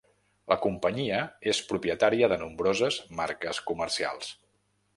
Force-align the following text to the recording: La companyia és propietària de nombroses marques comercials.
La 0.51 0.55
companyia 0.61 1.19
és 1.53 1.59
propietària 1.73 2.31
de 2.33 2.39
nombroses 2.45 2.99
marques 3.21 3.61
comercials. 3.69 4.33